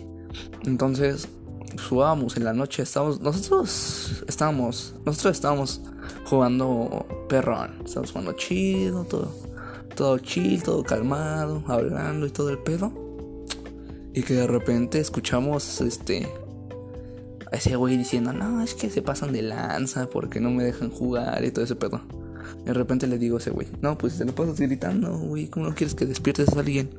[0.64, 1.28] Entonces,
[1.78, 5.80] jugábamos en la noche, estábamos, nosotros estábamos, nosotros estábamos
[6.24, 9.34] jugando perrón, estábamos jugando chido, todo,
[9.94, 12.92] todo chill, todo calmado, hablando y todo el pedo.
[14.12, 16.28] Y que de repente escuchamos este
[17.52, 20.90] a ese güey diciendo, no, es que se pasan de lanza porque no me dejan
[20.90, 22.00] jugar y todo ese pedo.
[22.64, 25.68] De repente le digo a ese güey, no, pues te lo pasas gritando, güey, ¿cómo
[25.68, 26.90] no quieres que despiertes a alguien?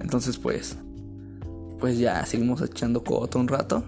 [0.00, 0.76] Entonces pues
[1.82, 3.82] pues ya seguimos echando coto un rato.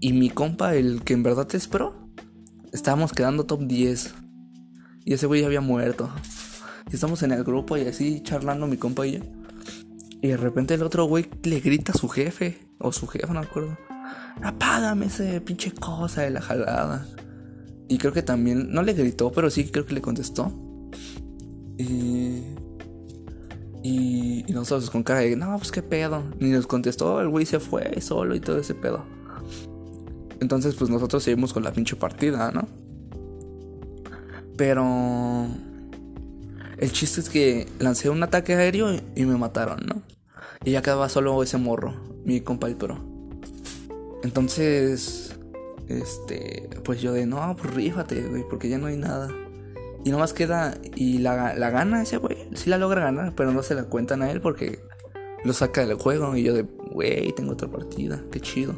[0.00, 2.10] Y mi compa, el que en verdad te esperó,
[2.72, 4.12] estábamos quedando top 10.
[5.04, 6.10] Y ese güey ya había muerto.
[6.90, 9.20] Y estamos en el grupo y así charlando mi compa y yo.
[10.20, 13.38] Y de repente el otro güey le grita a su jefe, o su jefa, no
[13.38, 13.78] me acuerdo.
[14.42, 17.06] Apágame ese pinche cosa de la jalada.
[17.88, 20.52] Y creo que también, no le gritó, pero sí creo que le contestó.
[21.78, 22.51] Y
[23.82, 26.22] y, nosotros con cara de, no, pues qué pedo.
[26.38, 29.04] Ni nos contestó, el güey se fue solo y todo ese pedo.
[30.40, 32.68] Entonces, pues nosotros seguimos con la pinche partida, ¿no?
[34.56, 35.46] Pero.
[36.78, 40.02] El chiste es que lancé un ataque aéreo y me mataron, ¿no?
[40.64, 42.76] Y ya quedaba solo ese morro, mi compa el.
[44.22, 45.36] Entonces.
[45.88, 46.70] Este.
[46.84, 49.28] Pues yo de, no, pues rífate, güey, porque ya no hay nada.
[50.04, 50.74] Y nomás queda.
[50.94, 52.48] Y la, la gana ese güey.
[52.54, 54.80] Sí la logra ganar, pero no se la cuentan a él porque
[55.44, 56.36] lo saca del juego.
[56.36, 58.22] Y yo de, güey, tengo otra partida.
[58.30, 58.74] Qué chido.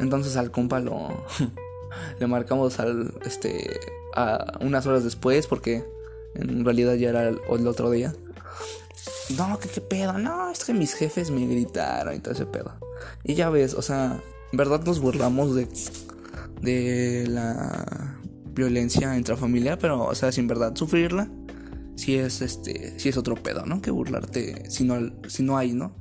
[0.00, 1.24] Entonces al compa lo.
[2.18, 3.14] le marcamos al.
[3.24, 3.80] Este.
[4.14, 5.84] A unas horas después porque
[6.34, 8.14] en realidad ya era el, otro día.
[9.36, 10.14] No, que qué pedo.
[10.14, 12.72] No, es que mis jefes me gritaron y todo ese pedo.
[13.22, 15.68] Y ya ves, o sea, en verdad nos burlamos de.
[16.60, 18.07] De la
[18.58, 21.30] violencia intrafamiliar, pero, o sea, sin verdad sufrirla,
[21.96, 23.80] si es este, si es otro pedo, ¿no?
[23.80, 25.96] Que burlarte si no, si no hay, ¿no?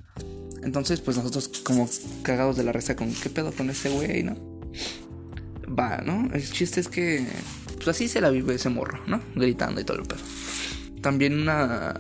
[0.64, 1.88] Entonces, pues nosotros como
[2.24, 4.36] cagados de la risa con qué pedo con ese güey, ¿no?
[5.68, 6.30] Va, ¿no?
[6.34, 7.26] El chiste es que,
[7.76, 9.22] pues así se la vive ese morro, ¿no?
[9.36, 10.20] Gritando y todo el pedo.
[11.02, 12.00] También una...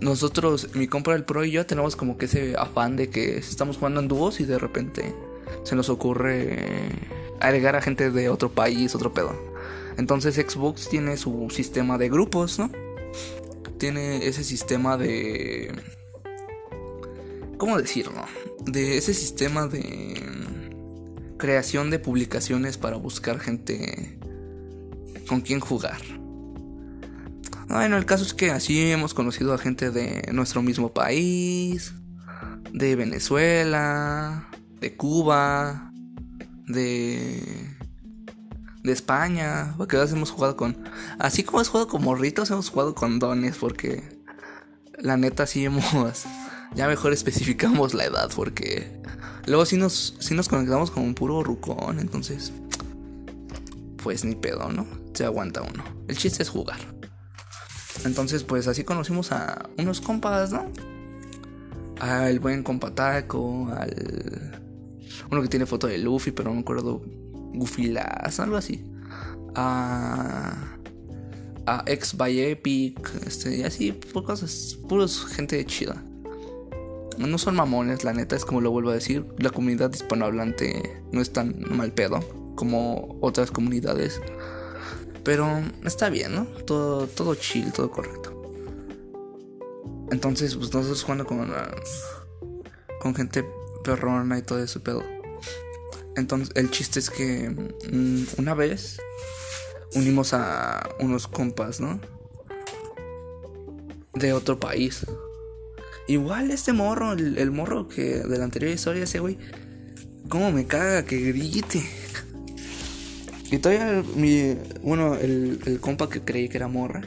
[0.00, 3.76] Nosotros, mi compra del Pro y yo tenemos como que ese afán de que estamos
[3.76, 5.14] jugando en dúos y de repente
[5.62, 6.90] se nos ocurre
[7.42, 9.34] agregar a gente de otro país, otro pedo.
[9.96, 12.70] Entonces Xbox tiene su sistema de grupos, ¿no?
[13.78, 15.74] Tiene ese sistema de...
[17.58, 18.24] ¿Cómo decirlo?
[18.64, 20.20] De ese sistema de
[21.36, 24.18] creación de publicaciones para buscar gente
[25.26, 26.00] con quien jugar.
[27.68, 31.94] Bueno, el caso es que así hemos conocido a gente de nuestro mismo país,
[32.72, 34.48] de Venezuela,
[34.80, 35.91] de Cuba,
[36.66, 37.76] de
[38.82, 40.76] de España, porque a hemos jugado con
[41.18, 44.20] así como hemos jugado con morritos, hemos jugado con dones porque
[44.98, 45.84] la neta sí hemos
[46.74, 49.00] ya mejor especificamos la edad porque
[49.46, 52.52] luego sí nos nos conectamos con un puro rucón, entonces
[54.02, 54.86] pues ni pedo, ¿no?
[55.14, 55.84] Se aguanta uno.
[56.08, 56.80] El chiste es jugar.
[58.04, 60.66] Entonces, pues así conocimos a unos compas, ¿no?
[62.00, 64.61] Al buen compa Taco, al
[65.32, 67.02] uno que tiene foto de Luffy, pero no me acuerdo.
[67.54, 68.84] Gufilas, algo así.
[69.54, 70.76] A.
[71.66, 73.10] A X by Epic.
[73.26, 74.78] Este, y así, cosas.
[74.88, 76.02] Puros gente chida.
[77.18, 79.24] No son mamones, la neta, es como lo vuelvo a decir.
[79.38, 82.20] La comunidad hispanohablante no es tan mal pedo
[82.54, 84.20] como otras comunidades.
[85.24, 86.44] Pero está bien, ¿no?
[86.66, 88.38] Todo, todo chill, todo correcto.
[90.10, 91.50] Entonces, pues nosotros jugando con,
[93.00, 93.46] con gente
[93.82, 95.02] perrona y todo ese pedo.
[96.16, 97.50] Entonces, el chiste es que
[97.90, 98.98] mm, una vez
[99.94, 102.00] unimos a unos compas, ¿no?
[104.14, 105.06] de otro país.
[106.08, 109.38] Igual este morro, el, morro que de la anterior historia, ese güey,
[110.28, 111.82] cómo me caga que grite.
[113.50, 117.02] Y todavía mi, bueno, el, el compa que creí que era morra,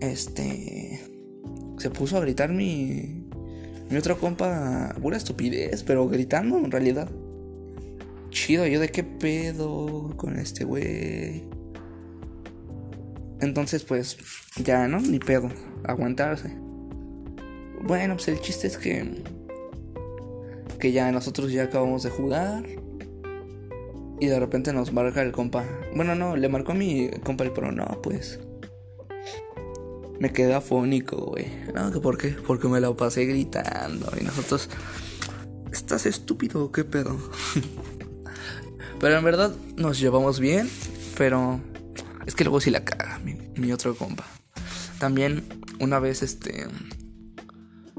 [0.00, 1.00] este,
[1.78, 3.28] se puso a gritar mi,
[3.90, 7.10] mi otro compa, pura estupidez, pero gritando en realidad.
[8.32, 11.44] Chido, yo de qué pedo con este güey.
[13.40, 14.16] Entonces, pues,
[14.56, 15.00] ya, ¿no?
[15.00, 15.50] Ni pedo.
[15.84, 16.56] Aguantarse.
[17.82, 19.22] Bueno, pues el chiste es que.
[20.80, 22.64] Que ya nosotros ya acabamos de jugar.
[24.18, 25.64] Y de repente nos marca el compa.
[25.94, 27.70] Bueno, no, le marcó a mi compa el pro.
[27.70, 28.40] No, pues.
[30.18, 31.48] Me quedé afónico, güey.
[31.74, 32.28] No, ¿que ¿por qué?
[32.46, 34.10] Porque me la pasé gritando.
[34.18, 34.70] Y nosotros.
[35.70, 37.18] ¿Estás estúpido qué pedo?
[39.02, 40.70] pero en verdad nos llevamos bien.
[41.18, 41.60] Pero.
[42.24, 44.24] Es que luego sí la caga mi, otro compa.
[45.00, 45.42] También
[45.80, 46.68] una vez este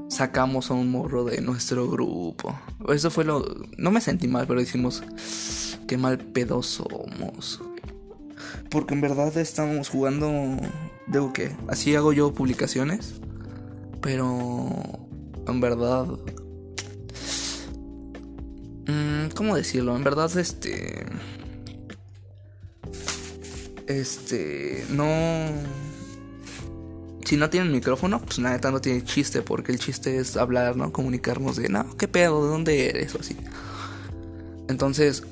[0.08, 2.58] sacamos a un morro de nuestro grupo.
[2.88, 3.44] Eso fue lo.
[3.76, 5.02] No me sentí mal, pero decimos.
[5.86, 7.60] Qué mal pedo somos.
[8.70, 10.56] Porque en verdad estamos jugando.
[11.06, 13.16] Digo que así hago yo publicaciones.
[14.00, 14.70] Pero.
[15.46, 16.06] En verdad.
[18.86, 19.96] Mmm, ¿Cómo decirlo?
[19.96, 21.06] En verdad, este.
[23.86, 24.84] Este.
[24.90, 25.06] No
[27.24, 30.76] si no tienen micrófono, pues la neta no tiene chiste, porque el chiste es hablar,
[30.76, 30.92] ¿no?
[30.92, 32.44] Comunicarnos de, no, ¿qué pedo?
[32.44, 33.14] ¿De dónde eres?
[33.14, 33.36] O así.
[34.68, 35.24] Entonces,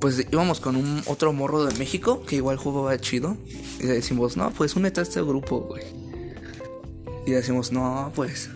[0.00, 3.36] pues íbamos con un otro morro de México que igual jugaba chido.
[3.80, 5.84] Y le decimos, no, pues únete a este grupo, güey.
[7.26, 8.50] Y decimos, no, pues.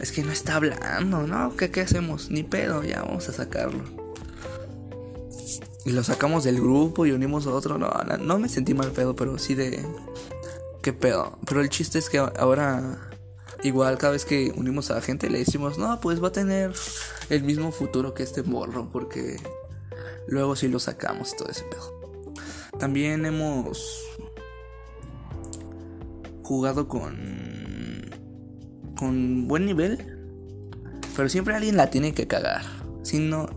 [0.00, 1.56] Es que no está hablando, ¿no?
[1.56, 2.30] ¿Qué, qué hacemos?
[2.30, 3.82] Ni pedo, ya vamos a sacarlo.
[5.84, 7.78] Y lo sacamos del grupo y unimos a otro.
[7.78, 9.86] No, no, no me sentí mal pedo, pero sí de
[10.82, 11.38] qué pedo.
[11.46, 13.08] Pero el chiste es que ahora,
[13.62, 16.72] igual cada vez que unimos a la gente, le decimos, no, pues va a tener
[17.30, 19.36] el mismo futuro que este morro, porque
[20.26, 21.96] luego sí lo sacamos todo ese pedo.
[22.78, 24.04] También hemos
[26.42, 27.45] jugado con
[28.96, 29.98] con buen nivel,
[31.14, 32.62] pero siempre alguien la tiene que cagar.
[33.02, 33.48] Si no,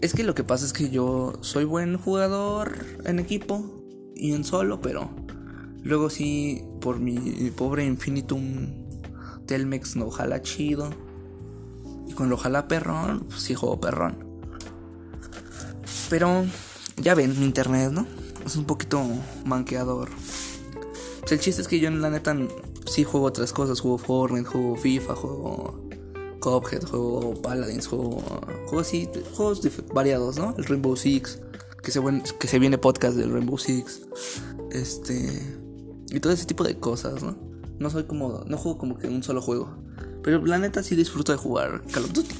[0.00, 3.84] es que lo que pasa es que yo soy buen jugador en equipo
[4.16, 5.10] y en solo, pero
[5.88, 8.66] Luego sí, por mi pobre Infinitum
[9.46, 10.90] Telmex no jala chido.
[12.06, 14.16] Y con lo jala perrón, pues sí juego perrón.
[16.10, 16.44] Pero
[16.96, 18.06] ya ven, mi internet, ¿no?
[18.44, 19.02] Es un poquito
[19.44, 20.10] manqueador.
[21.20, 22.36] Pues el chiste es que yo en la neta
[22.88, 23.80] sí juego otras cosas.
[23.80, 25.88] Juego Fortnite, juego FIFA, juego
[26.40, 28.20] Cuphead, juego Paladins, juego,
[28.66, 29.60] juego así, juegos
[29.92, 30.54] variados, ¿no?
[30.56, 31.40] El Rainbow Six,
[31.82, 32.00] que se,
[32.38, 34.02] que se viene podcast del Rainbow Six.
[34.70, 35.56] Este...
[36.10, 37.36] Y todo ese tipo de cosas, ¿no?
[37.78, 38.44] No soy como.
[38.46, 39.76] No juego como que un solo juego.
[40.22, 42.34] Pero la neta sí disfruto de jugar Call of Duty.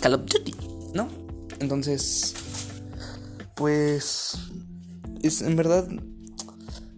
[0.00, 0.54] Call of Duty,
[0.94, 1.08] ¿no?
[1.60, 2.34] Entonces.
[3.56, 4.38] Pues.
[5.22, 5.88] Es en verdad.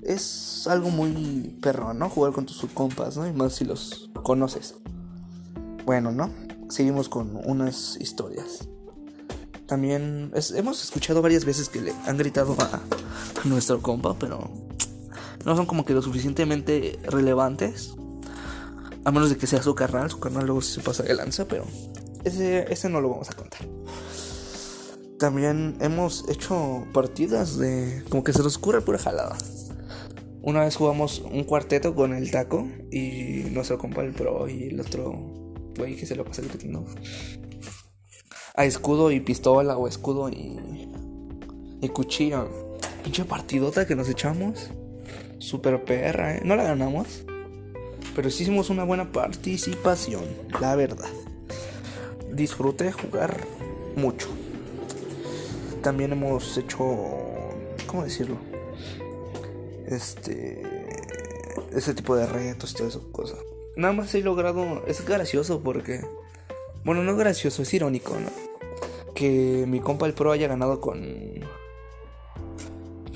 [0.06, 2.08] Es algo muy perro, ¿no?
[2.08, 3.26] Jugar con tus compas, ¿no?
[3.26, 4.76] Y más si los conoces.
[5.84, 6.30] Bueno, ¿no?
[6.68, 8.68] Seguimos con unas historias.
[9.66, 12.80] También hemos escuchado varias veces que le han gritado a
[13.44, 14.48] nuestro compa, pero
[15.44, 17.94] no son como que lo suficientemente relevantes.
[19.04, 21.64] A menos de que sea su carnal, su carnal luego se pasa de lanza, pero
[22.22, 23.66] ese, ese no lo vamos a contar.
[25.18, 29.36] También hemos hecho partidas de como que se nos ocurre pura jalada.
[30.46, 34.78] Una vez jugamos un cuarteto con el taco y nuestro compa el pro y el
[34.78, 35.12] otro
[35.76, 36.86] güey que se lo pasa repitiendo.
[38.54, 40.56] A escudo y pistola o escudo y,
[41.80, 42.48] y cuchillo.
[43.02, 44.70] Pinche partidota que nos echamos
[45.38, 46.42] super perra, ¿eh?
[46.44, 47.24] No la ganamos.
[48.14, 50.22] Pero sí hicimos una buena participación,
[50.60, 51.10] la verdad.
[52.32, 53.36] Disfruté jugar
[53.96, 54.28] mucho.
[55.82, 56.78] También hemos hecho.
[57.88, 58.38] ¿Cómo decirlo?
[59.86, 60.62] Este.
[61.72, 63.36] Ese tipo de retos, toda esa cosa.
[63.76, 64.84] Nada más he logrado.
[64.86, 66.04] Es gracioso porque.
[66.84, 68.30] Bueno, no es gracioso, es irónico, ¿no?
[69.14, 71.44] Que mi compa el pro haya ganado con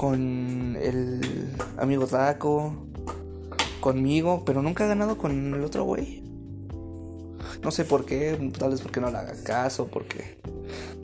[0.01, 1.21] con el
[1.77, 2.73] amigo Daco,
[3.83, 6.23] conmigo, pero nunca ha ganado con el otro güey.
[7.63, 10.39] No sé por qué, tal vez porque no le haga caso, porque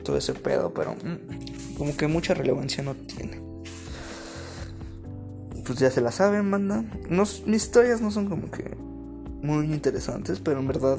[0.03, 3.39] todo ese pedo, pero mm, como que mucha relevancia no tiene.
[5.67, 6.83] Pues ya se la saben, manda.
[7.45, 8.75] mis historias no son como que
[9.43, 10.97] muy interesantes, pero en verdad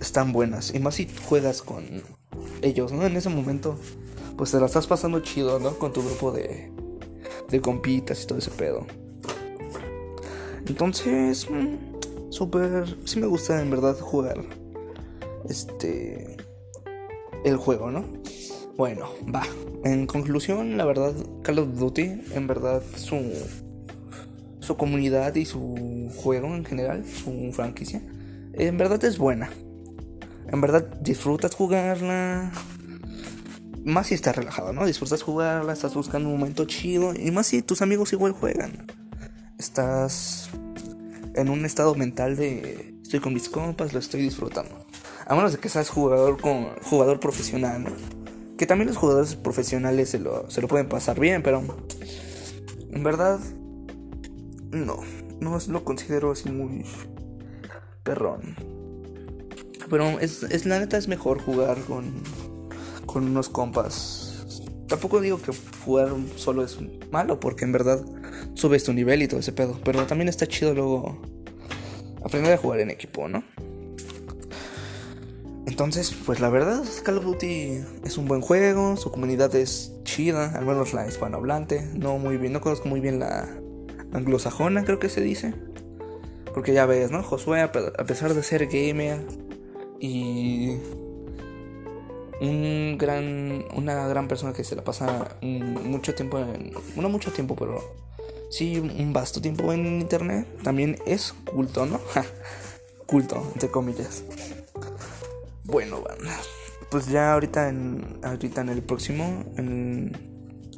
[0.00, 0.72] están buenas.
[0.72, 1.84] Y más si juegas con
[2.62, 3.04] ellos, ¿no?
[3.04, 3.76] En ese momento
[4.36, 5.76] pues te la estás pasando chido, ¿no?
[5.76, 6.70] Con tu grupo de,
[7.50, 8.86] de compitas y todo ese pedo.
[10.68, 14.44] Entonces, mm, súper, sí me gusta en verdad jugar
[15.48, 16.36] este
[17.44, 18.04] el juego, ¿no?
[18.78, 19.42] Bueno, va.
[19.84, 21.12] En conclusión, la verdad,
[21.42, 23.20] Call of Duty, en verdad, su
[24.60, 28.00] su comunidad y su juego en general, su franquicia,
[28.52, 29.50] en verdad es buena.
[30.46, 32.52] En verdad disfrutas jugarla.
[33.84, 34.86] Más si estás relajado, ¿no?
[34.86, 37.14] Disfrutas jugarla, estás buscando un momento chido.
[37.14, 38.86] Y más si tus amigos igual juegan.
[39.58, 40.50] Estás
[41.34, 44.86] en un estado mental de estoy con mis compas, lo estoy disfrutando.
[45.26, 47.86] A menos de que seas jugador con jugador profesional,
[48.58, 51.62] Que también los jugadores profesionales se lo, se lo pueden pasar bien, pero
[52.90, 53.38] en verdad
[54.72, 54.98] no,
[55.40, 56.84] no lo considero así muy
[58.02, 58.56] perrón.
[59.88, 62.22] Pero es, es la neta es mejor jugar con,
[63.06, 64.64] con unos compas.
[64.88, 65.52] Tampoco digo que
[65.84, 66.78] jugar solo es
[67.12, 68.04] malo, porque en verdad
[68.54, 69.78] subes tu nivel y todo ese pedo.
[69.84, 71.22] Pero también está chido luego
[72.24, 73.44] aprender a jugar en equipo, ¿no?
[75.78, 80.50] Entonces, pues la verdad, Call of Duty es un buen juego, su comunidad es chida,
[80.58, 81.88] al menos la hispanohablante.
[81.94, 83.48] No muy bien, no conozco muy bien la
[84.12, 85.54] anglosajona, creo que se dice.
[86.52, 87.22] Porque ya ves, ¿no?
[87.22, 89.20] Josué, a pesar de ser gamer
[90.00, 90.78] y
[92.40, 97.54] un gran, una gran persona que se la pasa mucho tiempo en, no mucho tiempo,
[97.54, 97.78] pero
[98.50, 102.00] sí un vasto tiempo en internet, también es culto, ¿no?
[103.06, 104.24] culto, entre comillas.
[105.68, 106.02] Bueno,
[106.90, 110.16] pues ya ahorita en, ahorita en el próximo, en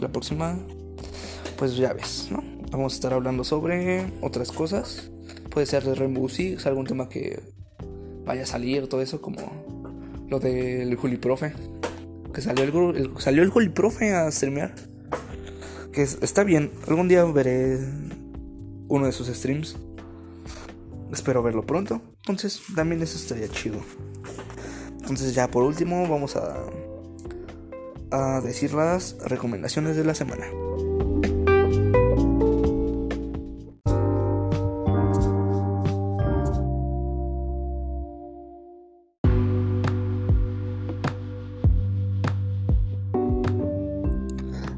[0.01, 0.59] la próxima,
[1.57, 2.43] pues ya ves, ¿no?
[2.73, 5.13] Vamos a estar hablando sobre otras cosas.
[5.49, 7.41] Puede ser de Rainbow Six, algún tema que
[8.25, 9.53] vaya a salir, todo eso, como
[10.29, 11.53] lo del Juli Profe.
[12.35, 14.75] Que salió el, salió el Juli Profe a streamear.
[15.93, 17.79] Que está bien, algún día veré
[18.89, 19.77] uno de sus streams.
[21.13, 22.03] Espero verlo pronto.
[22.23, 23.79] Entonces, también eso estaría chido.
[25.11, 26.55] Entonces, ya por último, vamos a,
[28.13, 30.47] a decir las recomendaciones de la semana.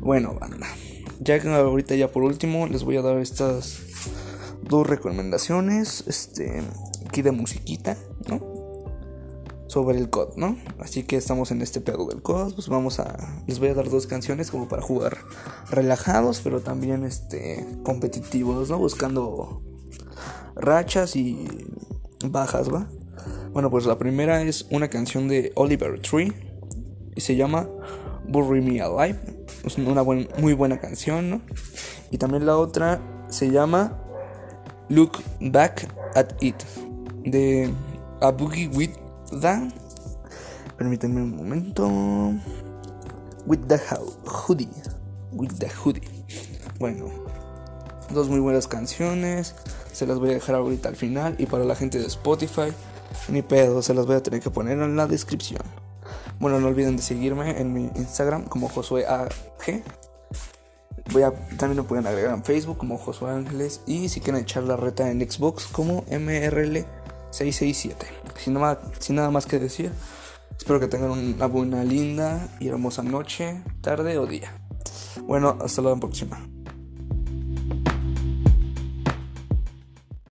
[0.00, 0.66] Bueno, banda.
[1.20, 3.82] Ya que ahorita ya por último les voy a dar estas
[4.62, 6.04] dos recomendaciones.
[6.06, 6.62] Este.
[7.06, 8.61] Aquí de musiquita, ¿no?
[9.72, 10.58] Sobre el COD, ¿no?
[10.80, 12.52] Así que estamos en este pedo del COD.
[12.52, 13.42] Pues vamos a.
[13.46, 15.16] Les voy a dar dos canciones como para jugar
[15.70, 17.66] relajados, pero también este.
[17.82, 18.76] competitivos, ¿no?
[18.76, 19.62] Buscando
[20.56, 21.48] rachas y
[22.22, 22.86] bajas, ¿va?
[23.54, 26.34] Bueno, pues la primera es una canción de Oliver Tree
[27.16, 27.66] y se llama
[28.28, 29.18] Bury Me Alive.
[29.64, 31.40] Es una muy buena canción, ¿no?
[32.10, 33.00] Y también la otra
[33.30, 33.98] se llama
[34.90, 36.62] Look Back at It
[37.24, 37.70] de
[38.20, 39.01] A Boogie With
[39.40, 39.72] The.
[40.76, 41.88] Permítanme un momento.
[43.46, 43.80] With the
[44.26, 44.68] Hoodie.
[45.32, 46.02] With the Hoodie.
[46.78, 47.06] Bueno,
[48.10, 49.54] dos muy buenas canciones.
[49.92, 51.36] Se las voy a dejar ahorita al final.
[51.38, 52.72] Y para la gente de Spotify,
[53.28, 55.62] ni pedo, se las voy a tener que poner en la descripción.
[56.38, 59.82] Bueno, no olviden de seguirme en mi Instagram como Josué AG.
[61.12, 63.80] Voy a, también lo pueden agregar en Facebook como Josué Ángeles.
[63.86, 68.21] Y si quieren echar la reta en Xbox como MRL667.
[68.36, 69.92] Sin nada, sin nada más que decir,
[70.56, 74.52] espero que tengan una buena, linda y hermosa noche, tarde o día.
[75.22, 76.51] Bueno, hasta la próxima.